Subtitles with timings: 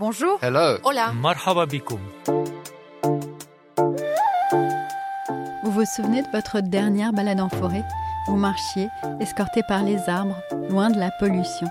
[0.00, 0.40] Bonjour.
[0.42, 0.78] Hello.
[0.82, 1.12] Hola.
[1.12, 1.66] Marhaba
[5.62, 7.84] Vous vous souvenez de votre dernière balade en forêt?
[8.26, 8.88] Vous marchiez,
[9.20, 10.34] escorté par les arbres,
[10.68, 11.68] loin de la pollution.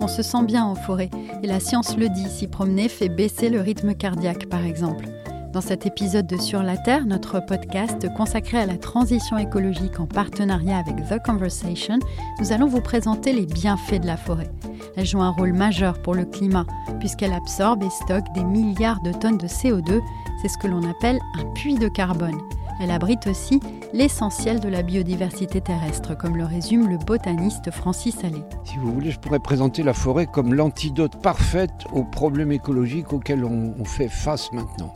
[0.00, 1.10] On se sent bien en forêt,
[1.42, 5.06] et la science le dit, s'y promener fait baisser le rythme cardiaque par exemple.
[5.52, 10.06] Dans cet épisode de Sur la Terre, notre podcast consacré à la transition écologique en
[10.06, 11.98] partenariat avec The Conversation,
[12.38, 14.48] nous allons vous présenter les bienfaits de la forêt.
[14.96, 16.66] Elle joue un rôle majeur pour le climat,
[17.00, 20.00] puisqu'elle absorbe et stocke des milliards de tonnes de CO2,
[20.40, 22.38] c'est ce que l'on appelle un puits de carbone.
[22.80, 23.58] Elle abrite aussi
[23.92, 28.44] l'essentiel de la biodiversité terrestre, comme le résume le botaniste Francis Allais.
[28.62, 33.44] Si vous voulez, je pourrais présenter la forêt comme l'antidote parfaite aux problèmes écologiques auxquels
[33.44, 34.94] on, on fait face maintenant.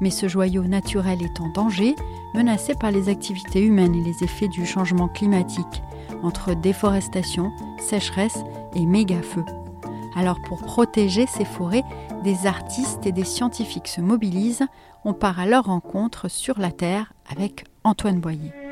[0.00, 1.94] Mais ce joyau naturel est en danger,
[2.34, 5.82] menacé par les activités humaines et les effets du changement climatique,
[6.22, 8.38] entre déforestation, sécheresse
[8.74, 9.44] et méga-feux.
[10.16, 11.84] Alors pour protéger ces forêts,
[12.24, 14.66] des artistes et des scientifiques se mobilisent.
[15.04, 18.67] On part à leur rencontre sur la Terre avec Antoine Boyer.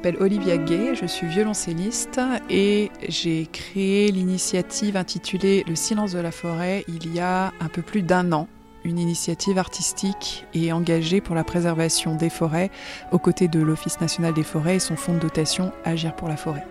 [0.00, 6.30] M'appelle Olivia Gay, je suis violoncelliste et j'ai créé l'initiative intitulée Le silence de la
[6.30, 8.48] forêt il y a un peu plus d'un an.
[8.82, 12.70] Une initiative artistique et engagée pour la préservation des forêts
[13.12, 16.38] aux côtés de l'Office national des forêts et son fonds de dotation Agir pour la
[16.38, 16.64] forêt.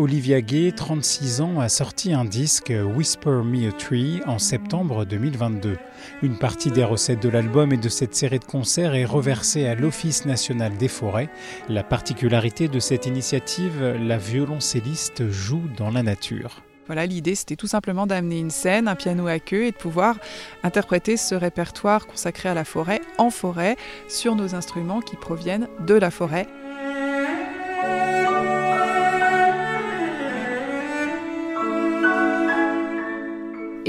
[0.00, 5.76] Olivia Gay, 36 ans, a sorti un disque Whisper Me a Tree en septembre 2022.
[6.22, 9.74] Une partie des recettes de l'album et de cette série de concerts est reversée à
[9.74, 11.28] l'Office national des forêts.
[11.68, 16.62] La particularité de cette initiative, la violoncelliste joue dans la nature.
[16.86, 20.16] Voilà, l'idée c'était tout simplement d'amener une scène, un piano à queue et de pouvoir
[20.62, 23.76] interpréter ce répertoire consacré à la forêt en forêt
[24.08, 26.46] sur nos instruments qui proviennent de la forêt.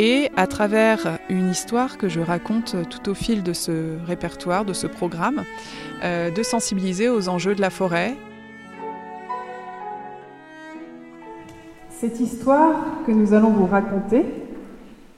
[0.02, 4.74] Et à travers une histoire que je raconte tout au fil de ce répertoire, de
[4.74, 5.44] ce programme,
[6.04, 8.16] euh, de sensibiliser aux enjeux de la forêt.
[11.92, 14.26] Cette histoire que nous allons vous raconter,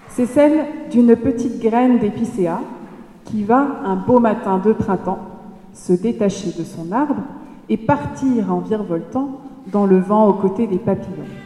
[0.09, 2.59] c'est celle d'une petite graine d'épicéa
[3.23, 5.25] qui va, un beau matin de printemps,
[5.73, 7.23] se détacher de son arbre
[7.69, 11.42] et partir en virevoltant dans le vent aux côtés des papillons.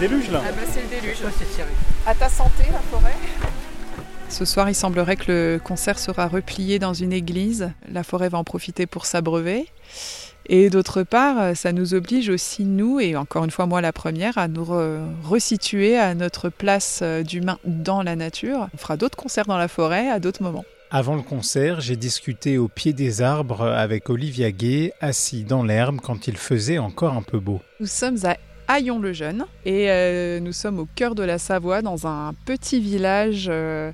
[0.00, 1.18] Le déluge là Ah bah c'est le déluge.
[2.06, 3.14] À ta santé la forêt
[4.28, 7.70] ce soir, il semblerait que le concert sera replié dans une église.
[7.88, 9.66] La forêt va en profiter pour s'abreuver.
[10.46, 14.36] Et d'autre part, ça nous oblige aussi, nous, et encore une fois moi la première,
[14.36, 18.68] à nous re resituer à notre place d'humain dans la nature.
[18.74, 20.64] On fera d'autres concerts dans la forêt à d'autres moments.
[20.90, 26.00] Avant le concert, j'ai discuté au pied des arbres avec Olivia Gay, assis dans l'herbe
[26.00, 27.60] quand il faisait encore un peu beau.
[27.80, 28.36] Nous sommes à
[28.68, 33.92] Haillon-le-Jeune et euh, nous sommes au cœur de la Savoie dans un petit village euh,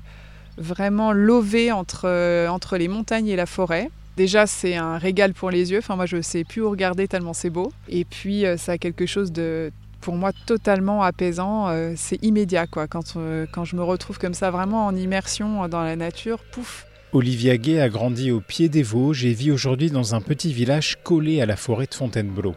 [0.57, 3.89] vraiment lové entre, euh, entre les montagnes et la forêt.
[4.17, 5.79] Déjà, c'est un régal pour les yeux.
[5.79, 7.71] Enfin, moi, je ne sais plus où regarder tellement c'est beau.
[7.89, 9.71] Et puis, ça a quelque chose de,
[10.01, 11.67] pour moi, totalement apaisant.
[11.95, 12.85] C'est immédiat, quoi.
[12.85, 13.15] Quand,
[13.51, 16.85] quand je me retrouve comme ça, vraiment en immersion dans la nature, pouf.
[17.11, 20.97] Olivia Gay a grandi au pied des Vosges et vit aujourd'hui dans un petit village
[21.03, 22.53] collé à la forêt de Fontainebleau.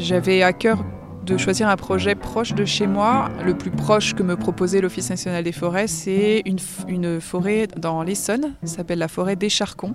[0.00, 0.82] J'avais à cœur
[1.26, 3.28] de choisir un projet proche de chez moi.
[3.44, 8.54] Le plus proche que me proposait l'Office national des forêts, c'est une, forêt dans l'Essonne,
[8.64, 9.94] s'appelle la forêt d'Écharcon,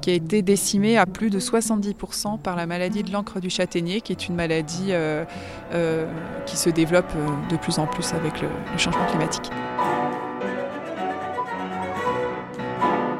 [0.00, 4.00] qui a été décimée à plus de 70% par la maladie de l'encre du châtaignier,
[4.00, 5.26] qui est une maladie euh,
[5.74, 6.06] euh,
[6.46, 7.12] qui se développe
[7.50, 8.48] de plus en plus avec le,
[8.78, 9.50] changement climatique.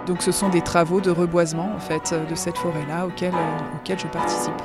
[0.06, 4.62] Donc ce sont des travaux de reboisement en fait de cette forêt-là auxquels je participe.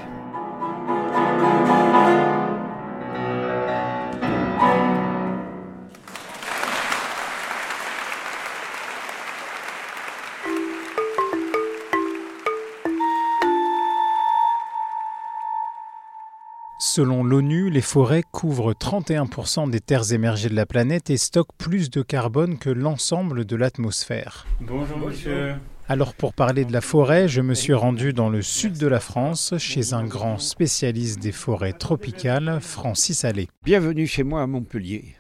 [16.92, 21.92] Selon l'ONU, les forêts couvrent 31% des terres émergées de la planète et stockent plus
[21.92, 24.48] de carbone que l'ensemble de l'atmosphère.
[24.60, 25.54] Bonjour monsieur.
[25.88, 29.00] Alors pour parler de la forêt, je me suis rendu dans le sud de la
[29.00, 33.50] France, chez un grand spécialiste des forêts tropicales, Francis Allais.
[33.64, 35.14] Bienvenue chez moi à Montpellier.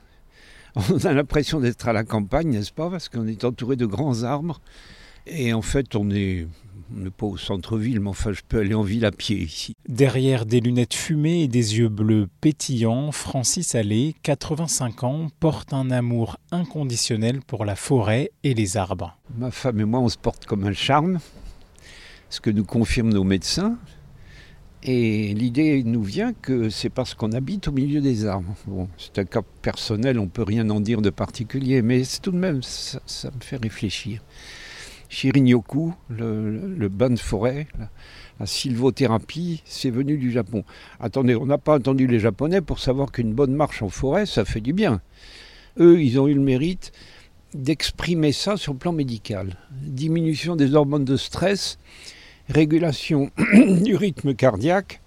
[0.75, 2.89] On a l'impression d'être à la campagne, n'est-ce pas?
[2.89, 4.59] Parce qu'on est entouré de grands arbres.
[5.27, 6.47] Et en fait, on est
[6.95, 9.75] on n'est pas au centre-ville, mais enfin, je peux aller en ville à pied ici.
[9.87, 15.91] Derrière des lunettes fumées et des yeux bleus pétillants, Francis Allais, 85 ans, porte un
[15.91, 19.17] amour inconditionnel pour la forêt et les arbres.
[19.37, 21.19] Ma femme et moi, on se porte comme un charme,
[22.29, 23.77] ce que nous confirment nos médecins.
[24.81, 28.55] Et l'idée nous vient que c'est parce qu'on habite au milieu des arbres.
[28.65, 32.31] Bon, c'est un cas personnel, on ne peut rien en dire de particulier, mais tout
[32.31, 34.21] de même, ça, ça me fait réfléchir.
[35.09, 37.67] Shirin-yoku, le, bain de forêt,
[38.39, 40.63] la, sylvothérapie, c'est venu du Japon.
[40.99, 44.45] Attendez, on n'a pas entendu les Japonais pour savoir qu'une bonne marche en forêt, ça
[44.45, 45.01] fait du bien.
[45.79, 46.91] Eux, ils ont eu le mérite
[47.55, 49.57] d'exprimer ça sur le plan médical.
[49.71, 51.79] Diminution des hormones de stress,
[52.47, 53.31] régulation
[53.81, 55.01] du rythme cardiaque,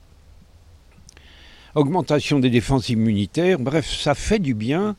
[1.76, 4.96] augmentation des défenses immunitaires, bref, ça fait du bien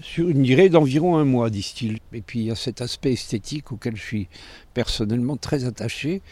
[0.00, 1.98] sur une durée d'environ un mois, disent-ils.
[2.12, 4.28] Et puis il y a cet aspect esthétique auquel je suis
[4.72, 6.22] personnellement très attaché.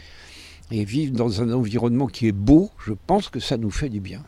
[0.71, 3.99] Et vivre dans un environnement qui est beau, je pense que ça nous fait du
[3.99, 4.23] bien.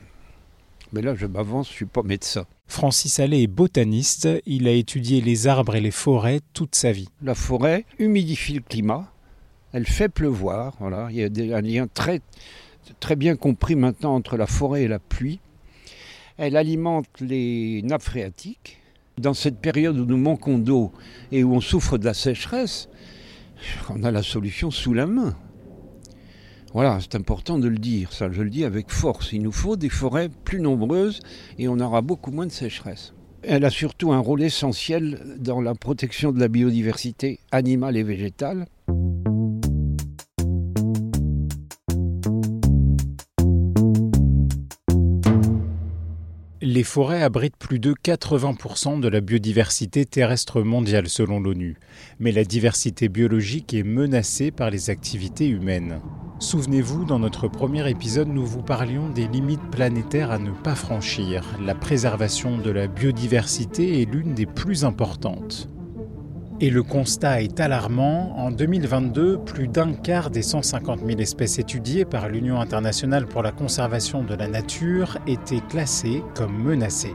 [0.94, 2.46] Mais là, je m'avance, je ne suis pas médecin.
[2.68, 4.28] Francis Allais est botaniste.
[4.46, 7.10] Il a étudié les arbres et les forêts toute sa vie.
[7.22, 9.12] La forêt humidifie le climat.
[9.74, 10.76] Elle fait pleuvoir.
[10.80, 11.10] Voilà.
[11.12, 12.22] Il y a un lien très,
[13.00, 15.40] très bien compris maintenant entre la forêt et la pluie.
[16.38, 18.80] Elle alimente les nappes phréatiques
[19.20, 20.92] dans cette période où nous manquons d'eau
[21.32, 22.90] et où on souffre de la sécheresse,
[23.90, 25.36] on a la solution sous la main.
[26.74, 29.32] Voilà, c'est important de le dire, ça je le dis avec force.
[29.32, 31.22] Il nous faut des forêts plus nombreuses
[31.58, 33.14] et on aura beaucoup moins de sécheresse.
[33.44, 38.66] Elle a surtout un rôle essentiel dans la protection de la biodiversité animale et végétale.
[46.76, 51.78] Les forêts abritent plus de 80% de la biodiversité terrestre mondiale selon l'ONU,
[52.20, 56.02] mais la diversité biologique est menacée par les activités humaines.
[56.40, 61.46] Souvenez-vous, dans notre premier épisode, nous vous parlions des limites planétaires à ne pas franchir.
[61.62, 65.70] La préservation de la biodiversité est l'une des plus importantes.
[66.62, 68.34] Et le constat est alarmant.
[68.38, 73.52] En 2022, plus d'un quart des 150 000 espèces étudiées par l'Union internationale pour la
[73.52, 77.14] conservation de la nature étaient classées comme menacées.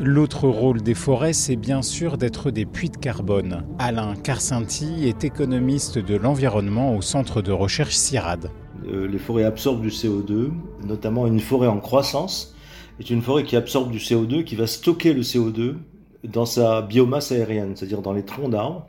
[0.00, 3.64] L'autre rôle des forêts, c'est bien sûr d'être des puits de carbone.
[3.78, 8.50] Alain Carcinti est économiste de l'environnement au centre de recherche CIRAD.
[8.88, 10.50] Euh, les forêts absorbent du CO2,
[10.84, 12.56] notamment une forêt en croissance
[12.98, 15.76] est une forêt qui absorbe du CO2, qui va stocker le CO2
[16.24, 18.86] dans sa biomasse aérienne, c'est-à-dire dans les troncs d'arbres,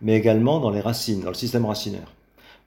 [0.00, 2.12] mais également dans les racines, dans le système racinaire.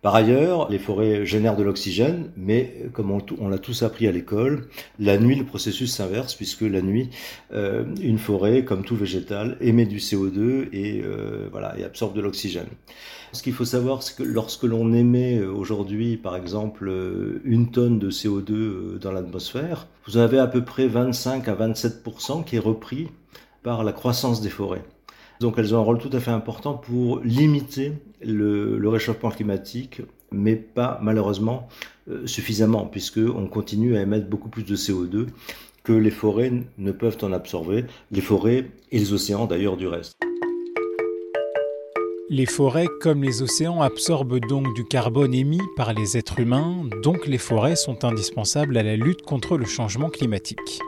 [0.01, 4.70] Par ailleurs, les forêts génèrent de l'oxygène, mais comme on, l'a tous appris à l'école,
[4.98, 7.10] la nuit, le processus s'inverse, puisque la nuit,
[7.51, 12.22] euh, une forêt, comme tout végétal, émet du CO2 et, euh, voilà, et absorbe de
[12.22, 12.70] l'oxygène.
[13.34, 16.89] Ce qu'il faut savoir, c'est que lorsque l'on émet euh, aujourd'hui, par exemple,
[17.44, 22.05] une tonne de CO2 dans l'atmosphère, vous en avez à peu près 25 à 27
[22.46, 23.10] qui est repris
[23.63, 24.84] par la croissance des forêts.
[25.39, 30.01] Donc elles ont un rôle tout à fait important pour limiter le, réchauffement climatique,
[30.32, 31.68] mais pas malheureusement
[32.10, 35.28] euh, suffisamment, puisqu'on continue à émettre beaucoup plus de CO2
[35.84, 40.18] que les forêts ne peuvent en absorber, les forêts et les océans d'ailleurs du reste.
[42.32, 47.25] Les forêts, comme les océans, absorbent donc du carbone émis par les êtres humains, donc
[47.25, 50.80] les forêts sont indispensables à la lutte contre le changement climatique.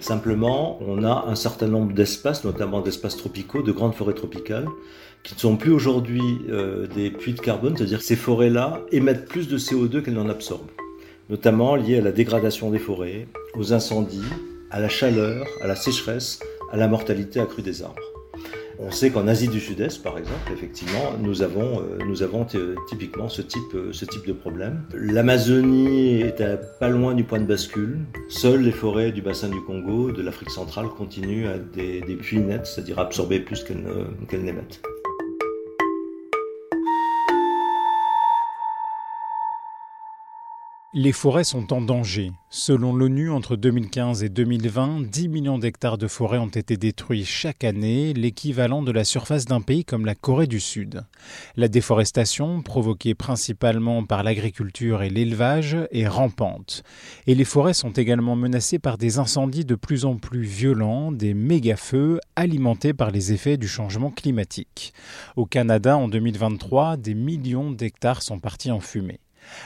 [0.00, 4.66] Simplement, on a un certain nombre d'espaces, notamment d'espaces tropicaux, de grandes forêts tropicales,
[5.22, 9.26] qui ne sont plus aujourd'hui euh, des puits de carbone, c'est-à-dire que ces forêts-là émettent
[9.26, 10.70] plus de CO2 qu'elles n'en absorbent,
[11.30, 14.20] notamment liées à la dégradation des forêts, aux incendies,
[14.70, 18.13] à la chaleur, à la sécheresse, à la mortalité accrue des arbres.
[18.78, 22.46] On sait qu'en Asie du Sud-Est, par exemple, effectivement, nous avons, euh, nous avons
[22.88, 24.82] typiquement ce type, euh, ce type de problème.
[24.94, 26.42] L'Amazonie est
[26.80, 27.98] pas loin du point de bascule.
[28.28, 32.66] Seules les forêts du bassin du Congo, de l'Afrique centrale, continuent à des puits nets,
[32.66, 34.82] c'est-à-dire absorber plus qu'elles n'émettent.
[40.96, 42.30] Les forêts sont en danger.
[42.50, 47.64] Selon l'ONU, entre 2015 et 2020, 10 millions d'hectares de forêts ont été détruits chaque
[47.64, 51.04] année, l'équivalent de la surface d'un pays comme la Corée du Sud.
[51.56, 56.84] La déforestation, provoquée principalement par l'agriculture et l'élevage, est rampante.
[57.26, 61.34] Et les forêts sont également menacées par des incendies de plus en plus violents, des
[61.34, 64.94] méga-feux alimentés par les effets du changement climatique.
[65.34, 69.18] Au Canada, en 2023, des millions d'hectares sont partis en fumée.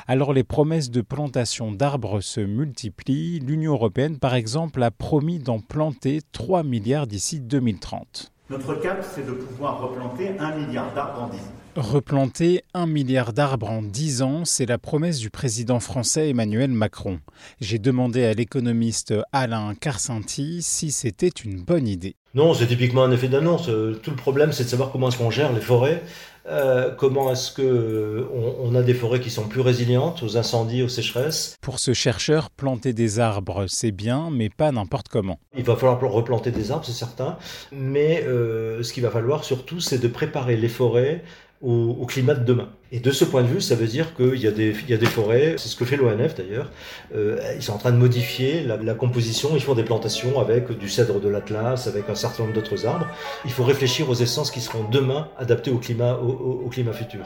[0.07, 3.41] Alors les promesses de plantation d'arbres se multiplient.
[3.41, 8.33] L'Union européenne, par exemple, a promis d'en planter 3 milliards d'ici 2030.
[8.51, 11.43] Notre cap, c'est de pouvoir replanter 1 milliard d'arbres en 10 ans.
[11.79, 17.21] Replanter 1 milliard d'arbres en 10 ans, c'est la promesse du président français Emmanuel Macron.
[17.61, 22.17] J'ai demandé à l'économiste Alain Carcenti si c'était une bonne idée.
[22.35, 23.69] Non, c'est typiquement un effet d'annonce.
[23.69, 26.03] Euh, tout le problème, c'est de savoir comment est-ce qu'on gère les forêts
[26.51, 30.83] euh, comment est-ce que euh, on, a des forêts qui sont plus résilientes aux incendies,
[30.83, 35.39] aux sécheresses Pour ce chercheur, planter des arbres, c'est bien, mais pas n'importe comment.
[35.57, 37.37] Il va falloir replanter des arbres, c'est certain,
[37.71, 41.23] mais euh, ce qu'il va falloir surtout, c'est de préparer les forêts
[41.61, 42.69] au, climat de demain.
[42.93, 44.73] Et de ce point de vue, ça veut dire qu'il y, a des,
[45.07, 46.71] forêts, c'est ce que fait l'ONF d'ailleurs,
[47.15, 50.89] euh, ils sont en train de modifier la, composition, ils font des plantations avec du
[50.89, 53.07] cèdre de l'Atlas, avec un certain nombre d'autres arbres.
[53.45, 57.25] Il faut réfléchir aux essences qui seront demain adaptées au climat, au climat futur.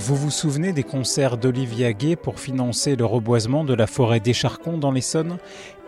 [0.00, 4.78] Vous vous souvenez des concerts d'Olivia Gay pour financer le reboisement de la forêt d'Écharcon
[4.78, 5.38] dans l'Essonne?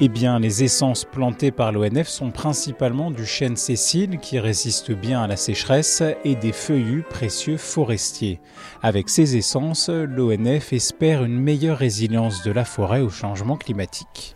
[0.00, 5.22] Eh bien, les essences plantées par l'ONF sont principalement du chêne Cécile qui résiste bien
[5.22, 8.40] à la sécheresse et des feuillus précieux forestiers.
[8.82, 14.34] Avec ces essences, l'ONF espère une meilleure résilience de la forêt au changement climatique.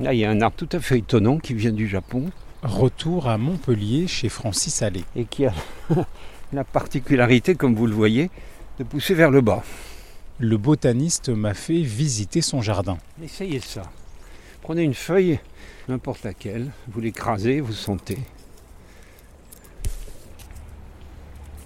[0.00, 2.24] Là, il y a un arbre tout à fait étonnant qui vient du Japon.
[2.64, 5.04] Retour à Montpellier chez Francis Allais.
[5.14, 5.54] Et qui a
[6.52, 8.30] la particularité, comme vous le voyez,
[8.78, 9.62] de pousser vers le bas.
[10.38, 12.98] Le botaniste m'a fait visiter son jardin.
[13.22, 13.82] Essayez ça.
[14.62, 15.38] Prenez une feuille,
[15.88, 18.18] n'importe laquelle, vous l'écrasez, vous sentez.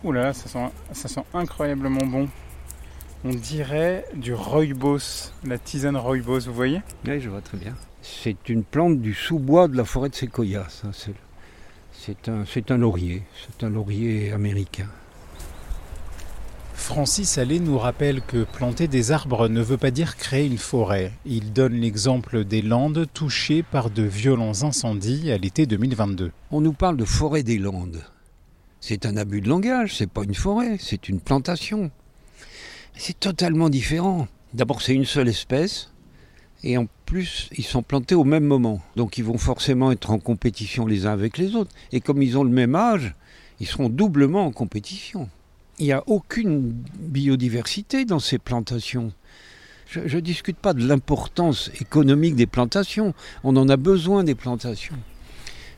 [0.04, 2.28] Oula, ça sent, ça sent incroyablement bon.
[3.24, 6.82] On dirait du rooibos, la tisane rooibos, vous voyez?
[7.06, 7.74] Oui, je vois très bien.
[8.02, 10.88] C'est une plante du sous-bois de la forêt de séquoia, ça.
[10.92, 11.14] C'est
[11.98, 14.88] c'est un, un laurier, c'est un laurier américain.
[16.74, 21.10] Francis Allais nous rappelle que planter des arbres ne veut pas dire créer une forêt.
[21.24, 26.30] Il donne l'exemple des Landes touchées par de violents incendies à l'été 2022.
[26.52, 28.04] On nous parle de forêt des Landes.
[28.80, 31.90] C'est un abus de langage, c'est pas une forêt, c'est une plantation.
[32.94, 34.28] C'est totalement différent.
[34.54, 35.90] D'abord, c'est une seule espèce,
[36.62, 38.80] et en plus, ils sont plantés au même moment.
[38.96, 41.75] Donc ils vont forcément être en compétition les uns avec les autres.
[41.92, 43.14] Et comme ils ont le même âge,
[43.60, 45.28] ils seront doublement en compétition.
[45.78, 49.12] Il n'y a aucune biodiversité dans ces plantations.
[49.88, 53.14] Je ne discute pas de l'importance économique des plantations.
[53.44, 54.98] On en a besoin des plantations.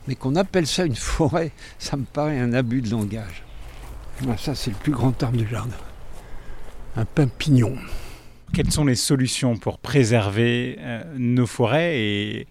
[0.07, 3.43] Mais qu'on appelle ça une forêt, ça me paraît un abus de langage.
[4.27, 5.77] Ah, ça, c'est le plus grand arbre du jardin.
[6.95, 7.75] Un pin pignon.
[8.53, 12.47] Quelles sont les solutions pour préserver euh, nos forêts et,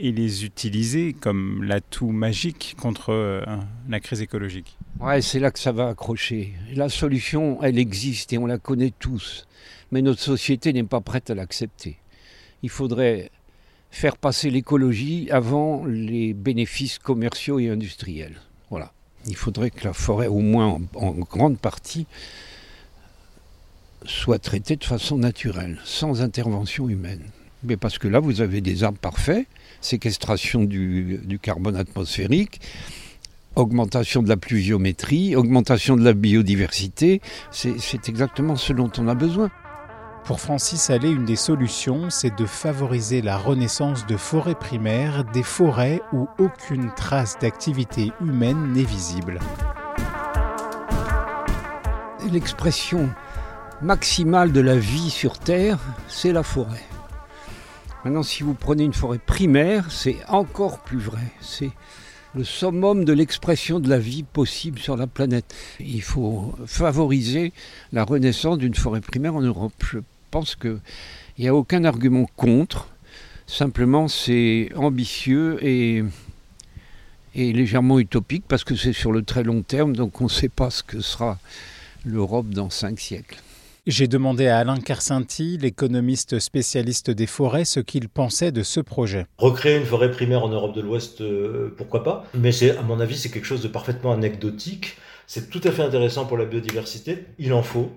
[0.00, 3.44] les utiliser comme l'atout magique contre euh,
[3.88, 4.76] la crise écologique?
[5.00, 6.52] Ouais, c'est là que ça va accrocher.
[6.74, 9.46] La solution, elle existe et on la connaît tous.
[9.92, 11.96] Mais notre société n'est pas prête à l'accepter.
[12.62, 13.30] Il faudrait
[13.90, 18.40] faire passer l'écologie avant les bénéfices commerciaux et industriels.
[18.70, 18.92] Voilà.
[19.26, 22.06] Il faudrait que la forêt, au moins en grande partie,
[24.04, 27.22] soit traité de façon naturelle, sans intervention humaine.
[27.62, 29.46] Mais parce que là, vous avez des arbres parfaits,
[29.80, 32.60] séquestration du, du carbone atmosphérique,
[33.56, 37.20] augmentation de la pluviométrie, augmentation de la biodiversité,
[37.50, 39.50] c'est exactement ce dont on a besoin.
[40.24, 45.42] Pour Francis Allais, une des solutions, c'est de favoriser la renaissance de forêts primaires, des
[45.42, 49.38] forêts où aucune trace d'activité humaine n'est visible.
[52.32, 53.10] L'expression
[53.82, 55.78] maximale de la vie sur Terre,
[56.08, 56.82] c'est la forêt.
[58.04, 61.32] Maintenant, si vous prenez une forêt primaire, c'est encore plus vrai.
[61.40, 61.70] C'est
[62.34, 65.54] le summum de l'expression de la vie possible sur la planète.
[65.80, 67.52] Il faut favoriser
[67.92, 69.72] la renaissance d'une forêt primaire en Europe.
[69.90, 69.98] Je
[70.30, 70.80] pense qu'il
[71.38, 72.88] n'y a aucun argument contre.
[73.46, 76.04] Simplement, c'est ambitieux et,
[77.34, 80.48] et légèrement utopique parce que c'est sur le très long terme, donc on ne sait
[80.48, 81.38] pas ce que sera
[82.04, 83.38] l'Europe dans cinq siècles.
[83.86, 89.26] J'ai demandé à Alain Carcinti, l'économiste spécialiste des forêts, ce qu'il pensait de ce projet.
[89.36, 92.24] Recréer une forêt primaire en Europe de l'Ouest, euh, pourquoi pas?
[92.32, 94.96] Mais c'est, à mon avis, c'est quelque chose de parfaitement anecdotique.
[95.26, 97.26] C'est tout à fait intéressant pour la biodiversité.
[97.38, 97.90] Il en faut.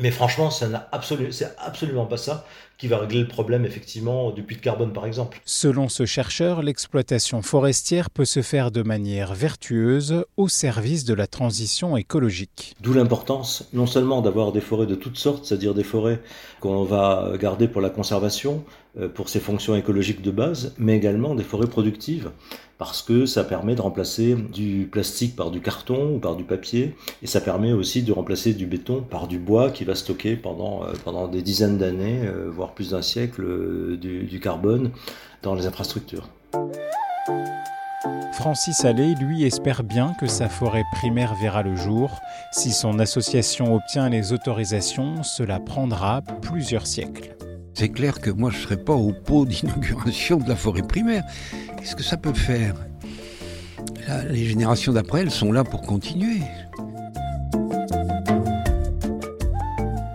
[0.00, 2.46] Mais franchement, ça n'a absolu c'est absolument pas ça
[2.78, 5.40] qui va régler le problème effectivement du puits de carbone par exemple.
[5.44, 11.26] Selon ce chercheur, l'exploitation forestière peut se faire de manière vertueuse au service de la
[11.26, 12.76] transition écologique.
[12.80, 16.20] D'où l'importance non seulement d'avoir des forêts de toutes sortes, c'est-à-dire des forêts
[16.60, 18.64] qu'on va garder pour la conservation,
[19.14, 22.30] pour ses fonctions écologiques de base, mais également des forêts productives
[22.78, 26.94] parce que ça permet de remplacer du plastique par du carton ou par du papier,
[27.22, 30.84] et ça permet aussi de remplacer du béton par du bois qui va stocker pendant,
[30.84, 34.92] euh, pendant des dizaines d'années, euh, voire plus d'un siècle, euh, du, du carbone
[35.42, 36.28] dans les infrastructures.
[38.32, 42.20] Francis Allais, lui, espère bien que sa forêt primaire verra le jour.
[42.52, 47.34] Si son association obtient les autorisations, cela prendra plusieurs siècles.
[47.78, 51.22] C'est clair que moi je ne serais pas au pot d'inauguration de la forêt primaire.
[51.76, 52.74] Qu'est-ce que ça peut faire?
[54.28, 56.40] Les générations d'après, elles sont là pour continuer.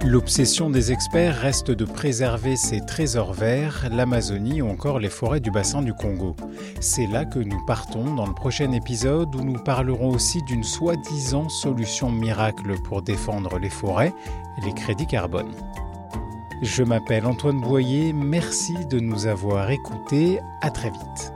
[0.04, 5.50] L'obsession des experts reste de préserver ces trésors verts, l'Amazonie ou encore les forêts du
[5.50, 6.36] bassin du Congo.
[6.82, 11.48] C'est là que nous partons dans le prochain épisode où nous parlerons aussi d'une soi-disant
[11.48, 14.14] solution miracle pour défendre les forêts
[14.66, 15.54] les crédits carbone.
[16.64, 21.33] Je m'appelle Antoine Boyer, merci de nous avoir écoutés, à très vite.